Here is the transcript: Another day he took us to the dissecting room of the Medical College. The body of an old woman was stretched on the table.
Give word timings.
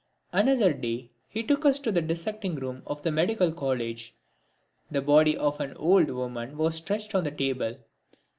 Another 0.33 0.73
day 0.73 1.11
he 1.27 1.43
took 1.43 1.63
us 1.63 1.77
to 1.77 1.91
the 1.91 2.01
dissecting 2.01 2.55
room 2.55 2.81
of 2.87 3.03
the 3.03 3.11
Medical 3.11 3.53
College. 3.53 4.15
The 4.89 4.99
body 4.99 5.37
of 5.37 5.59
an 5.59 5.77
old 5.77 6.09
woman 6.09 6.57
was 6.57 6.73
stretched 6.73 7.13
on 7.13 7.23
the 7.23 7.29
table. 7.29 7.77